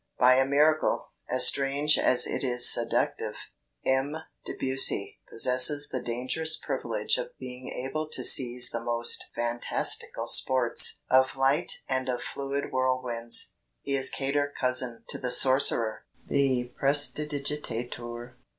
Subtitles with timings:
[0.17, 3.35] By a miracle, as strange as it is seductive,
[3.85, 4.15] M.
[4.47, 11.35] Debussy possesses the dangerous privilege of being able to seize the most fantastical sports of
[11.35, 13.53] light and of fluid whirlwinds.
[13.83, 18.33] He is cater cousin to the sorcerer, the prestidigitateur...."